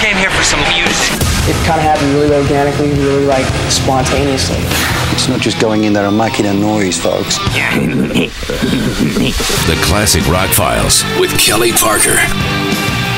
came 0.00 0.16
here 0.16 0.30
for 0.30 0.42
some 0.42 0.60
music. 0.72 1.20
It 1.44 1.56
kind 1.66 1.78
of 1.78 1.84
happened 1.84 2.14
really 2.14 2.34
organically, 2.34 2.88
really 2.88 3.26
like 3.26 3.44
spontaneously. 3.70 4.56
It's 5.12 5.28
not 5.28 5.40
just 5.40 5.60
going 5.60 5.84
in 5.84 5.92
there 5.92 6.06
and 6.06 6.16
making 6.16 6.46
a 6.46 6.54
noise, 6.54 6.98
folks. 6.98 7.38
The 9.70 9.78
Classic 9.84 10.26
Rock 10.26 10.48
Files 10.50 11.04
with 11.20 11.38
Kelly 11.38 11.72
Parker. 11.72 12.16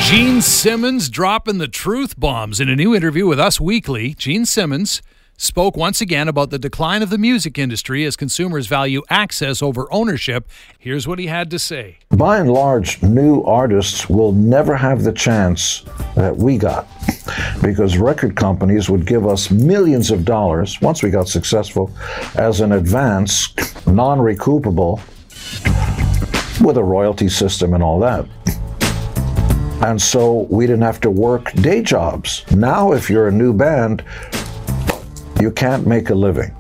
Gene 0.03 0.43
Simmons 0.43 1.09
dropping 1.09 1.59
the 1.59 1.69
truth 1.69 2.19
bombs 2.19 2.61
in 2.61 2.69
a 2.69 2.75
new 2.75 2.95
interview 2.95 3.27
with 3.27 3.39
Us 3.39 3.61
Weekly. 3.61 4.15
Gene 4.15 4.45
Simmons 4.45 5.01
spoke 5.37 5.77
once 5.77 6.01
again 6.01 6.29
about 6.29 6.51
the 6.51 6.59
decline 6.59 7.03
of 7.03 7.11
the 7.11 7.19
music 7.19 7.59
industry 7.59 8.05
as 8.05 8.17
consumers 8.17 8.67
value 8.67 9.03
access 9.09 9.63
over 9.63 9.93
ownership. 9.93 10.49
Here's 10.79 11.07
what 11.07 11.19
he 11.19 11.27
had 11.27 11.51
to 11.51 11.59
say. 11.59 11.99
By 12.11 12.39
and 12.39 12.53
large, 12.53 13.03
new 13.03 13.43
artists 13.43 14.09
will 14.09 14.33
never 14.33 14.77
have 14.77 15.05
the 15.05 15.13
chance 15.13 15.85
that 16.15 16.37
we 16.37 16.59
got 16.59 16.89
because 17.63 17.97
record 17.97 18.37
companies 18.37 18.91
would 18.91 19.07
give 19.07 19.27
us 19.27 19.51
millions 19.51 20.11
of 20.11 20.25
dollars 20.25 20.81
once 20.81 21.03
we 21.03 21.11
got 21.11 21.29
successful 21.29 21.91
as 22.35 22.61
an 22.61 22.73
advance, 22.73 23.55
non 23.87 24.19
recoupable, 24.19 25.01
with 26.61 26.77
a 26.77 26.85
royalty 26.85 27.29
system 27.29 27.75
and 27.75 27.83
all 27.83 27.99
that. 28.01 28.27
And 29.83 30.01
so 30.01 30.47
we 30.49 30.67
didn't 30.67 30.83
have 30.83 31.01
to 31.01 31.11
work 31.11 31.53
day 31.55 31.83
jobs. 31.83 32.45
Now, 32.53 32.93
if 32.93 33.11
you're 33.11 33.29
a 33.29 33.33
new 33.33 33.53
band, 33.53 34.05
you 35.41 35.51
can't 35.51 35.87
make 35.87 36.11
a 36.11 36.15
living 36.15 36.55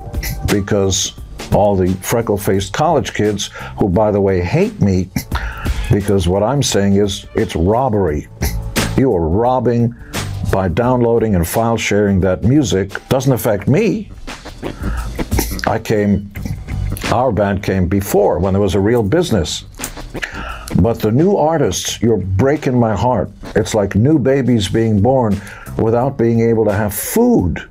because 0.50 1.12
all 1.53 1.77
the 1.77 1.92
freckle 1.95 2.37
faced 2.37 2.73
college 2.73 3.14
kids, 3.14 3.50
who, 3.78 3.89
by 3.89 4.11
the 4.11 4.20
way, 4.20 4.41
hate 4.41 4.80
me 4.80 5.09
because 5.92 6.27
what 6.27 6.42
I'm 6.42 6.62
saying 6.62 6.97
is 6.97 7.27
it's 7.34 7.55
robbery. 7.55 8.27
You 8.96 9.14
are 9.14 9.27
robbing 9.27 9.95
by 10.52 10.69
downloading 10.69 11.34
and 11.34 11.48
file 11.48 11.77
sharing 11.77 12.20
that 12.20 12.45
music. 12.45 12.91
Doesn't 13.08 13.33
affect 13.33 13.67
me. 13.67 14.11
I 15.67 15.78
came, 15.78 16.30
our 17.11 17.33
band 17.33 17.62
came 17.62 17.89
before 17.89 18.39
when 18.39 18.52
there 18.52 18.61
was 18.61 18.75
a 18.75 18.80
real 18.80 19.02
business. 19.02 19.64
But 20.80 21.00
the 21.00 21.11
new 21.11 21.36
artists, 21.36 22.02
you're 22.02 22.19
breaking 22.19 22.78
my 22.78 22.94
heart. 22.94 23.30
It's 23.56 23.75
like 23.75 23.94
new 23.94 24.19
babies 24.19 24.69
being 24.69 25.00
born 25.00 25.41
without 25.78 26.19
being 26.19 26.41
able 26.41 26.64
to 26.67 26.72
have 26.72 26.95
food. 26.95 27.62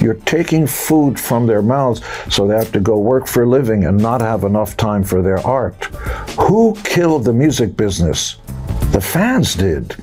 You're 0.00 0.14
taking 0.14 0.66
food 0.66 1.18
from 1.18 1.46
their 1.46 1.62
mouths 1.62 2.02
so 2.28 2.46
they 2.46 2.56
have 2.56 2.72
to 2.72 2.80
go 2.80 2.98
work 2.98 3.26
for 3.26 3.42
a 3.42 3.48
living 3.48 3.84
and 3.84 3.98
not 3.98 4.20
have 4.20 4.44
enough 4.44 4.76
time 4.76 5.02
for 5.02 5.20
their 5.20 5.44
art. 5.46 5.84
Who 6.38 6.76
killed 6.84 7.24
the 7.24 7.32
music 7.32 7.76
business? 7.76 8.36
The 8.92 9.00
fans 9.00 9.54
did. 9.54 9.96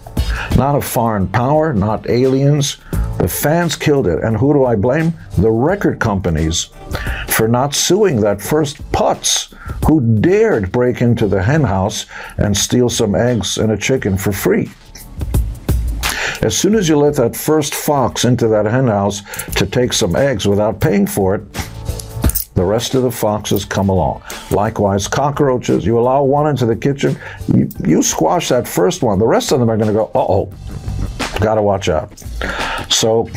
Not 0.55 0.75
a 0.75 0.81
foreign 0.81 1.27
power, 1.27 1.73
not 1.73 2.09
aliens. 2.09 2.77
The 3.19 3.27
fans 3.27 3.75
killed 3.75 4.07
it. 4.07 4.23
And 4.23 4.37
who 4.37 4.53
do 4.53 4.65
I 4.65 4.75
blame? 4.75 5.13
The 5.37 5.51
record 5.51 5.99
companies 5.99 6.69
for 7.27 7.47
not 7.47 7.75
suing 7.75 8.21
that 8.21 8.41
first 8.41 8.77
putz 8.91 9.53
who 9.87 10.01
dared 10.19 10.71
break 10.71 11.01
into 11.01 11.27
the 11.27 11.43
henhouse 11.43 12.05
and 12.37 12.55
steal 12.55 12.89
some 12.89 13.15
eggs 13.15 13.57
and 13.57 13.71
a 13.71 13.77
chicken 13.77 14.17
for 14.17 14.31
free. 14.31 14.69
As 16.41 16.55
soon 16.55 16.75
as 16.75 16.87
you 16.87 16.97
let 16.97 17.15
that 17.15 17.35
first 17.35 17.73
fox 17.73 18.23
into 18.23 18.47
that 18.47 18.65
henhouse 18.65 19.21
to 19.55 19.65
take 19.65 19.91
some 19.91 20.15
eggs 20.15 20.47
without 20.47 20.79
paying 20.79 21.07
for 21.07 21.35
it, 21.35 21.41
the 22.57 22.65
rest 22.65 22.95
of 22.95 23.03
the 23.03 23.11
foxes 23.11 23.63
come 23.63 23.89
along. 23.89 24.23
Likewise, 24.49 25.07
cockroaches, 25.07 25.85
you 25.85 25.99
allow 25.99 26.23
one 26.23 26.47
into 26.47 26.65
the 26.65 26.75
kitchen, 26.75 27.15
you, 27.53 27.69
you 27.85 28.01
squash 28.01 28.49
that 28.49 28.67
first 28.67 29.03
one. 29.03 29.19
The 29.19 29.27
rest 29.27 29.51
of 29.51 29.59
them 29.59 29.69
are 29.69 29.77
going 29.77 29.89
to 29.89 29.93
go, 29.93 30.05
uh 30.15 30.25
oh, 30.27 30.51
gotta 31.39 31.61
watch 31.61 31.87
out. 31.87 32.17
So, 32.89 33.29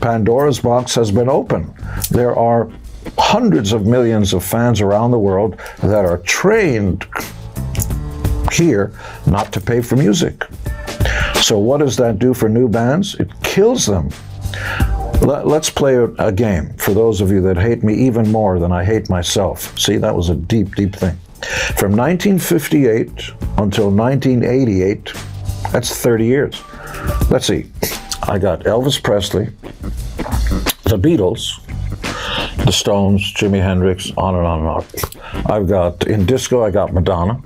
Pandora's 0.00 0.60
box 0.60 0.94
has 0.94 1.10
been 1.10 1.28
open. 1.28 1.74
There 2.10 2.34
are 2.34 2.70
hundreds 3.18 3.72
of 3.72 3.86
millions 3.86 4.32
of 4.32 4.42
fans 4.42 4.80
around 4.80 5.10
the 5.10 5.18
world 5.18 5.60
that 5.82 6.06
are 6.06 6.18
trained 6.18 7.06
here 8.50 8.94
not 9.26 9.52
to 9.52 9.60
pay 9.60 9.82
for 9.82 9.96
music. 9.96 10.46
So, 11.42 11.58
what 11.58 11.80
does 11.80 11.98
that 11.98 12.18
do 12.18 12.32
for 12.32 12.48
new 12.48 12.66
bands? 12.66 13.14
It 13.16 13.28
kills 13.42 13.84
them. 13.84 14.08
Let, 15.20 15.46
us 15.46 15.70
play 15.70 15.96
a, 15.96 16.04
a 16.14 16.32
game 16.32 16.72
for 16.78 16.94
those 16.94 17.20
of 17.20 17.30
you 17.30 17.42
that 17.42 17.56
hate 17.56 17.82
me 17.82 17.94
even 17.94 18.32
more 18.32 18.58
than 18.58 18.72
I 18.72 18.84
hate 18.84 19.10
myself. 19.10 19.78
See, 19.78 19.96
that 19.98 20.14
was 20.14 20.30
a 20.30 20.34
deep, 20.34 20.74
deep 20.74 20.94
thing. 20.96 21.16
From 21.76 21.96
1958 21.96 23.08
until 23.58 23.90
1988, 23.90 25.12
that's 25.72 25.94
30 25.94 26.24
years. 26.24 26.62
Let's 27.30 27.46
see. 27.46 27.70
I 28.22 28.38
got 28.38 28.60
Elvis 28.60 29.02
Presley, 29.02 29.46
the 30.84 30.98
Beatles, 30.98 31.64
the 32.64 32.72
Stones, 32.72 33.32
Jimi 33.34 33.62
Hendrix, 33.62 34.12
on 34.16 34.34
and 34.34 34.46
on 34.46 34.58
and 34.60 34.68
on. 34.68 34.84
I've 35.52 35.68
got 35.68 36.06
in 36.06 36.26
disco, 36.26 36.62
I 36.62 36.70
got 36.70 36.92
Madonna. 36.92 37.42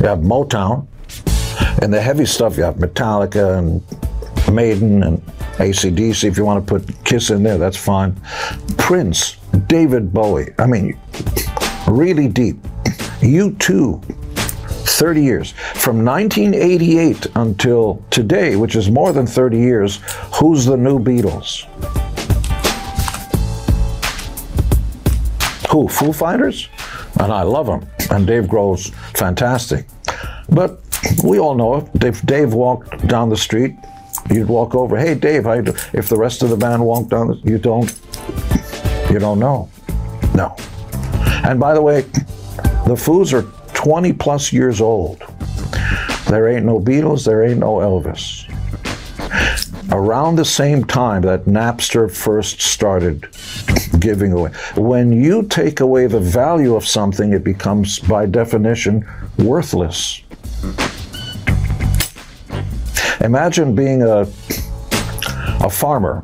You 0.00 0.06
have 0.06 0.18
Motown. 0.20 0.86
And 1.82 1.92
the 1.92 2.00
heavy 2.00 2.26
stuff, 2.26 2.56
you 2.56 2.62
have 2.62 2.76
Metallica 2.76 3.58
and 3.58 4.54
Maiden 4.54 5.02
and 5.02 5.22
ACDC. 5.58 6.24
If 6.24 6.36
you 6.36 6.44
want 6.44 6.66
to 6.66 6.78
put 6.78 7.04
Kiss 7.04 7.30
in 7.30 7.42
there, 7.42 7.58
that's 7.58 7.76
fine. 7.76 8.14
Prince, 8.76 9.36
David 9.66 10.12
Bowie. 10.12 10.52
I 10.58 10.66
mean, 10.66 10.98
really 11.86 12.28
deep. 12.28 12.56
U2, 13.20 14.04
30 14.86 15.22
years. 15.22 15.52
From 15.74 16.04
1988 16.04 17.26
until 17.36 18.04
today, 18.10 18.56
which 18.56 18.76
is 18.76 18.90
more 18.90 19.12
than 19.12 19.26
30 19.26 19.58
years, 19.58 20.00
who's 20.34 20.64
the 20.64 20.76
new 20.76 20.98
Beatles? 20.98 21.64
Who? 25.70 25.88
Foo 25.88 26.12
Fighters? 26.12 26.68
And 27.20 27.32
I 27.32 27.42
love 27.42 27.66
them. 27.66 27.88
And 28.10 28.26
Dave 28.26 28.44
Grohl's 28.44 28.90
fantastic. 29.18 29.86
But 30.48 30.80
we 31.24 31.38
all 31.38 31.54
know. 31.54 31.88
If 31.94 32.24
Dave 32.26 32.54
walked 32.54 33.06
down 33.08 33.28
the 33.28 33.36
street, 33.36 33.74
you'd 34.30 34.48
walk 34.48 34.74
over. 34.74 34.96
Hey, 34.96 35.14
Dave? 35.14 35.46
If 35.46 36.08
the 36.08 36.16
rest 36.16 36.42
of 36.42 36.50
the 36.50 36.56
band 36.56 36.84
walked 36.84 37.10
down, 37.10 37.40
you 37.44 37.58
don't. 37.58 37.92
You 39.10 39.18
don't 39.18 39.38
know. 39.38 39.68
No. 40.34 40.56
And 41.44 41.60
by 41.60 41.74
the 41.74 41.82
way, 41.82 42.02
the 42.86 42.96
Foos 42.96 43.32
are 43.32 43.42
20 43.74 44.12
plus 44.14 44.52
years 44.52 44.80
old. 44.80 45.22
There 46.28 46.48
ain't 46.48 46.64
no 46.64 46.80
Beatles. 46.80 47.24
There 47.24 47.44
ain't 47.44 47.60
no 47.60 47.76
Elvis. 47.76 48.50
Around 49.92 50.36
the 50.36 50.44
same 50.44 50.84
time 50.84 51.22
that 51.22 51.44
Napster 51.44 52.10
first 52.10 52.60
started 52.62 53.28
giving 54.00 54.32
away, 54.32 54.50
when 54.76 55.12
you 55.12 55.44
take 55.44 55.80
away 55.80 56.06
the 56.06 56.18
value 56.18 56.74
of 56.74 56.86
something, 56.86 57.32
it 57.32 57.44
becomes, 57.44 58.00
by 58.00 58.26
definition, 58.26 59.06
worthless. 59.38 60.22
Imagine 63.24 63.74
being 63.74 64.02
a, 64.02 64.28
a 65.64 65.70
farmer 65.70 66.22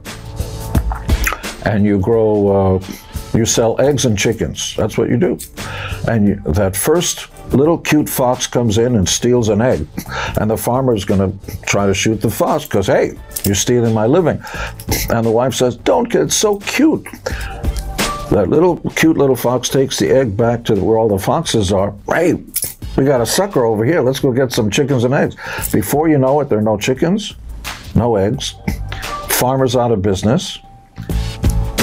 and 1.65 1.83
you 1.83 1.99
grow, 1.99 2.77
uh, 2.77 2.87
you 3.33 3.47
sell 3.47 3.81
eggs 3.81 4.05
and 4.05 4.19
chickens. 4.19 4.77
That's 4.77 4.99
what 4.99 5.09
you 5.09 5.16
do. 5.16 5.39
And 6.06 6.28
you, 6.28 6.34
that 6.53 6.77
first 6.77 7.28
little 7.55 7.78
cute 7.78 8.06
fox 8.06 8.47
comes 8.47 8.77
in 8.77 8.97
and 8.97 9.09
steals 9.09 9.49
an 9.49 9.62
egg. 9.62 9.87
And 10.39 10.50
the 10.50 10.59
farmer's 10.59 11.06
going 11.06 11.39
to 11.39 11.60
try 11.62 11.87
to 11.87 11.94
shoot 11.94 12.21
the 12.21 12.31
fox 12.31 12.65
because, 12.65 12.87
hey, 12.87 13.12
you're 13.44 13.55
stealing 13.55 13.94
my 13.94 14.06
living. 14.06 14.39
And 15.09 15.25
the 15.25 15.31
wife 15.31 15.55
says, 15.55 15.77
Don't 15.77 16.10
get 16.10 16.31
so 16.31 16.59
cute. 16.60 17.05
That 18.31 18.47
little 18.49 18.77
cute 18.91 19.16
little 19.16 19.37
fox 19.37 19.71
takes 19.71 19.99
the 19.99 20.10
egg 20.10 20.37
back 20.37 20.65
to 20.66 20.75
where 20.77 20.99
all 20.99 21.09
the 21.09 21.19
foxes 21.19 21.72
are. 21.72 21.94
Hey, 22.06 22.34
we 22.97 23.05
got 23.05 23.21
a 23.21 23.27
sucker 23.27 23.65
over 23.65 23.84
here. 23.84 24.01
Let's 24.01 24.21
go 24.21 24.33
get 24.33 24.53
some 24.53 24.71
chickens 24.71 25.05
and 25.05 25.15
eggs. 25.15 25.37
Before 25.73 26.09
you 26.09 26.19
know 26.19 26.41
it, 26.41 26.49
there 26.49 26.59
are 26.59 26.62
no 26.62 26.77
chickens, 26.77 27.34
no 27.95 28.16
eggs. 28.16 28.54
Farmers 29.28 29.77
out 29.77 29.92
of 29.92 30.03
business. 30.03 30.59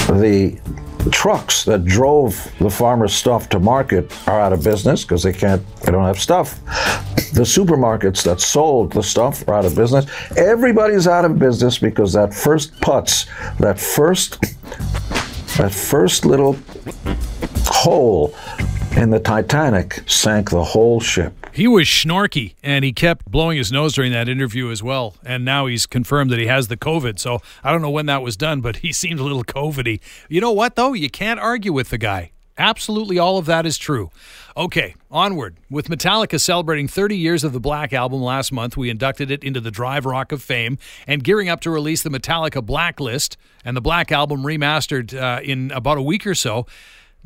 The 0.06 0.58
trucks 1.10 1.64
that 1.64 1.84
drove 1.84 2.52
the 2.58 2.70
farmer's 2.70 3.14
stuff 3.14 3.48
to 3.50 3.58
market 3.58 4.12
are 4.28 4.40
out 4.40 4.52
of 4.52 4.62
business 4.62 5.04
because 5.04 5.22
they 5.22 5.32
can't, 5.32 5.62
they 5.80 5.92
don't 5.92 6.04
have 6.04 6.20
stuff. 6.20 6.60
The 7.32 7.44
supermarkets 7.44 8.22
that 8.24 8.40
sold 8.40 8.92
the 8.92 9.02
stuff 9.02 9.46
are 9.48 9.54
out 9.54 9.64
of 9.64 9.74
business. 9.74 10.06
Everybody's 10.36 11.06
out 11.06 11.24
of 11.24 11.38
business 11.38 11.78
because 11.78 12.12
that 12.12 12.34
first 12.34 12.74
putz, 12.80 13.26
that 13.58 13.78
first, 13.78 14.40
that 15.58 15.72
first 15.72 16.24
little 16.24 16.56
hole 17.64 18.34
in 18.96 19.10
the 19.10 19.20
Titanic 19.20 20.02
sank 20.06 20.50
the 20.50 20.64
whole 20.64 21.00
ship. 21.00 21.48
He 21.52 21.66
was 21.66 21.86
schnorky 21.86 22.54
and 22.62 22.84
he 22.84 22.92
kept 22.92 23.30
blowing 23.30 23.58
his 23.58 23.72
nose 23.72 23.94
during 23.94 24.12
that 24.12 24.28
interview 24.28 24.70
as 24.70 24.82
well. 24.82 25.16
And 25.24 25.44
now 25.44 25.66
he's 25.66 25.86
confirmed 25.86 26.30
that 26.30 26.38
he 26.38 26.46
has 26.46 26.68
the 26.68 26.76
COVID. 26.76 27.18
So 27.18 27.40
I 27.64 27.72
don't 27.72 27.82
know 27.82 27.90
when 27.90 28.06
that 28.06 28.22
was 28.22 28.36
done, 28.36 28.60
but 28.60 28.76
he 28.84 28.92
seemed 28.92 29.20
a 29.20 29.22
little 29.22 29.44
COVIDy. 29.44 30.00
You 30.28 30.40
know 30.40 30.52
what, 30.52 30.76
though? 30.76 30.92
You 30.92 31.10
can't 31.10 31.40
argue 31.40 31.72
with 31.72 31.90
the 31.90 31.98
guy. 31.98 32.32
Absolutely 32.56 33.18
all 33.18 33.38
of 33.38 33.46
that 33.46 33.66
is 33.66 33.78
true. 33.78 34.10
Okay, 34.56 34.96
onward. 35.12 35.56
With 35.70 35.88
Metallica 35.88 36.40
celebrating 36.40 36.88
30 36.88 37.16
years 37.16 37.44
of 37.44 37.52
the 37.52 37.60
Black 37.60 37.92
Album 37.92 38.20
last 38.20 38.50
month, 38.50 38.76
we 38.76 38.90
inducted 38.90 39.30
it 39.30 39.44
into 39.44 39.60
the 39.60 39.70
Drive 39.70 40.04
Rock 40.04 40.32
of 40.32 40.42
Fame 40.42 40.76
and 41.06 41.22
gearing 41.22 41.48
up 41.48 41.60
to 41.60 41.70
release 41.70 42.02
the 42.02 42.10
Metallica 42.10 42.64
Blacklist 42.64 43.36
and 43.64 43.76
the 43.76 43.80
Black 43.80 44.10
Album 44.10 44.42
remastered 44.42 45.14
uh, 45.14 45.40
in 45.42 45.70
about 45.70 45.98
a 45.98 46.02
week 46.02 46.26
or 46.26 46.34
so. 46.34 46.66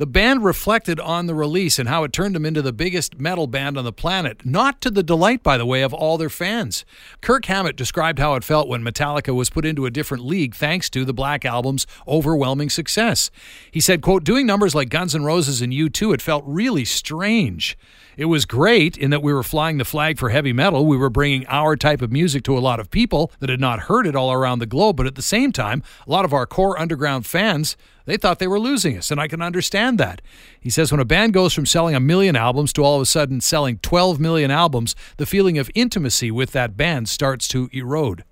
The 0.03 0.07
band 0.07 0.43
reflected 0.43 0.99
on 0.99 1.27
the 1.27 1.35
release 1.37 1.79
and 1.79 1.89
how 1.89 2.03
it 2.03 2.13
turned 2.13 2.35
them 2.35 2.45
into 2.45 2.61
the 2.61 2.73
biggest 2.73 3.21
metal 3.21 3.47
band 3.47 3.79
on 3.79 3.85
the 3.85 3.93
planet, 3.93 4.45
not 4.45 4.81
to 4.81 4.91
the 4.91 5.05
delight, 5.05 5.45
by 5.45 5.57
the 5.57 5.65
way, 5.65 5.83
of 5.83 5.95
all 5.95 6.19
their 6.19 6.29
fans. 6.29 6.85
Kirk 7.21 7.45
Hammett 7.45 7.77
described 7.77 8.19
how 8.19 8.35
it 8.35 8.43
felt 8.43 8.67
when 8.67 8.83
Metallica 8.83 9.33
was 9.33 9.49
put 9.49 9.65
into 9.65 9.87
a 9.87 9.93
different 9.93 10.25
league 10.25 10.57
thanks 10.57 10.91
to 10.91 11.05
the 11.05 11.15
Black 11.15 11.45
Album's 11.45 11.87
overwhelming 12.09 12.69
success. 12.69 13.31
He 13.71 13.79
said, 13.81 14.03
quote, 14.03 14.25
doing 14.25 14.45
numbers 14.45 14.75
like 14.75 14.89
Guns 14.89 15.15
N' 15.15 15.23
Roses 15.23 15.63
and 15.63 15.73
U2, 15.73 16.15
it 16.15 16.21
felt 16.21 16.43
really 16.49 16.85
strange. 16.85 17.79
It 18.17 18.25
was 18.25 18.45
great 18.45 18.99
in 18.99 19.11
that 19.11 19.23
we 19.23 19.33
were 19.33 19.45
flying 19.45 19.79
the 19.79 19.85
flag 19.85 20.19
for 20.19 20.31
heavy 20.31 20.53
metal. 20.53 20.85
We 20.85 20.97
were 20.97 21.11
bringing 21.11 21.47
our 21.47 21.77
type 21.77 22.03
of 22.03 22.11
music 22.11 22.43
to 22.45 22.59
a 22.59 22.61
lot 22.61 22.81
of 22.81 22.91
people 22.91 23.31
that 23.39 23.51
had 23.51 23.61
not 23.61 23.81
heard 23.81 24.09
it 24.09 24.17
all 24.17 24.33
around 24.33 24.59
the 24.59 24.67
globe. 24.67 24.97
But 24.97 25.07
at 25.07 25.15
the 25.15 25.23
same 25.23 25.53
time, 25.53 25.83
a 26.07 26.11
lot 26.11 26.25
of 26.25 26.33
our 26.33 26.45
core 26.45 26.79
underground 26.79 27.25
fans, 27.25 27.77
they 28.05 28.17
thought 28.17 28.39
they 28.39 28.47
were 28.47 28.61
losing 28.61 28.97
us. 28.97 29.11
And 29.11 29.21
I 29.21 29.29
can 29.29 29.43
understand 29.43 29.99
that. 29.99 30.23
He 30.61 30.71
says 30.71 30.91
when 30.91 31.01
a 31.01 31.05
band 31.05 31.33
goes 31.33 31.53
from 31.55 31.67
selling 31.67 31.95
a 31.95 32.01
million 32.01 32.37
albums 32.37 32.73
to 32.75 32.85
all 32.85 32.97
of 32.97 33.03
a 33.03 33.07
sudden 33.07 33.41
selling 33.41 33.79
12 33.79 34.19
million 34.21 34.51
albums, 34.51 34.95
the 35.17 35.27
feeling 35.27 35.59
of 35.59 35.71
intimacy 35.75 36.31
with 36.31 36.53
that 36.53 36.77
band 36.77 37.09
starts 37.09 37.49
to 37.49 37.69
erode. 37.73 38.25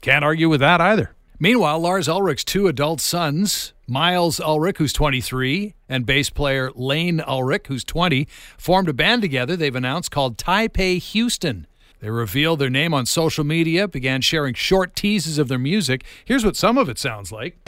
Can't 0.00 0.24
argue 0.24 0.48
with 0.48 0.60
that 0.60 0.80
either. 0.80 1.12
Meanwhile, 1.38 1.80
Lars 1.80 2.08
Ulrich's 2.08 2.44
two 2.44 2.66
adult 2.66 3.00
sons, 3.00 3.74
Myles 3.86 4.40
Ulrich, 4.40 4.78
who's 4.78 4.94
23, 4.94 5.74
and 5.86 6.06
bass 6.06 6.30
player 6.30 6.70
Layne 6.74 7.20
Ulrich, 7.20 7.66
who's 7.68 7.84
20, 7.84 8.26
formed 8.56 8.88
a 8.88 8.94
band 8.94 9.20
together 9.20 9.54
they've 9.54 9.76
announced 9.76 10.10
called 10.10 10.38
Taipei 10.38 10.98
Houston. 10.98 11.66
They 12.00 12.08
revealed 12.08 12.58
their 12.58 12.70
name 12.70 12.94
on 12.94 13.04
social 13.04 13.44
media, 13.44 13.86
began 13.86 14.22
sharing 14.22 14.54
short 14.54 14.96
teases 14.96 15.38
of 15.38 15.48
their 15.48 15.58
music. 15.58 16.04
Here's 16.24 16.44
what 16.44 16.56
some 16.56 16.78
of 16.78 16.88
it 16.88 16.98
sounds 16.98 17.30
like. 17.32 17.58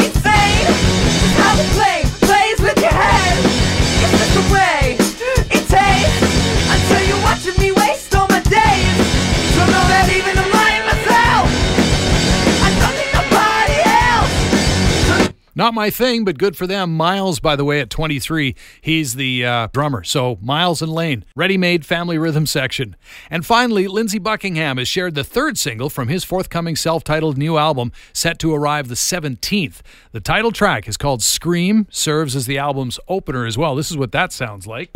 Watching 7.38 7.60
me 7.60 7.77
Not 15.58 15.74
my 15.74 15.90
thing, 15.90 16.24
but 16.24 16.38
good 16.38 16.56
for 16.56 16.68
them. 16.68 16.96
Myles, 16.96 17.40
by 17.40 17.56
the 17.56 17.64
way, 17.64 17.80
at 17.80 17.90
23, 17.90 18.54
he's 18.80 19.16
the 19.16 19.44
uh, 19.44 19.66
drummer. 19.72 20.04
So 20.04 20.38
Myles 20.40 20.80
and 20.80 20.92
Layne, 20.92 21.24
ready-made 21.34 21.84
family 21.84 22.16
rhythm 22.16 22.46
section. 22.46 22.94
And 23.28 23.44
finally, 23.44 23.88
Lindsey 23.88 24.20
Buckingham 24.20 24.76
has 24.76 24.86
shared 24.86 25.16
the 25.16 25.24
third 25.24 25.58
single 25.58 25.90
from 25.90 26.06
his 26.06 26.22
forthcoming 26.22 26.76
self-titled 26.76 27.36
new 27.36 27.58
album, 27.58 27.90
set 28.12 28.38
to 28.38 28.54
arrive 28.54 28.86
the 28.86 28.94
17th. 28.94 29.80
The 30.12 30.20
title 30.20 30.52
track 30.52 30.86
is 30.86 30.96
called 30.96 31.24
"Scream," 31.24 31.88
serves 31.90 32.36
as 32.36 32.46
the 32.46 32.58
album's 32.58 33.00
opener 33.08 33.44
as 33.44 33.58
well. 33.58 33.74
This 33.74 33.90
is 33.90 33.96
what 33.96 34.12
that 34.12 34.32
sounds 34.32 34.64
like. 34.68 34.90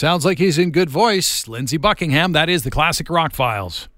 Sounds 0.00 0.24
like 0.24 0.38
he's 0.38 0.56
in 0.56 0.70
good 0.70 0.88
voice. 0.88 1.46
Lindsey 1.46 1.76
Buckingham, 1.76 2.32
that 2.32 2.48
is 2.48 2.62
the 2.62 2.70
Classic 2.70 3.10
Rock 3.10 3.34
Files. 3.34 3.90